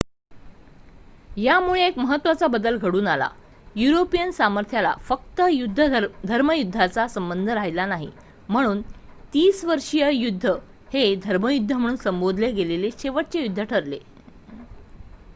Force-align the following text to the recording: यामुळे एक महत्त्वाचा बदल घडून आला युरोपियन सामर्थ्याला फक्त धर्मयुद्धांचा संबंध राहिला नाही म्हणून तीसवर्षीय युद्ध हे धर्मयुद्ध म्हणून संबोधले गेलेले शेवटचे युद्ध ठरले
यामुळे 1.37 1.81
एक 1.87 1.97
महत्त्वाचा 1.99 2.47
बदल 2.47 2.77
घडून 2.77 3.07
आला 3.07 3.27
युरोपियन 3.75 4.31
सामर्थ्याला 4.31 4.93
फक्त 5.01 5.41
धर्मयुद्धांचा 6.25 7.07
संबंध 7.07 7.49
राहिला 7.49 7.85
नाही 7.85 8.09
म्हणून 8.49 8.81
तीसवर्षीय 9.33 10.09
युद्ध 10.13 10.55
हे 10.93 11.13
धर्मयुद्ध 11.23 11.71
म्हणून 11.73 11.95
संबोधले 11.95 12.51
गेलेले 12.51 12.89
शेवटचे 12.99 13.43
युद्ध 13.43 13.63
ठरले 13.63 13.99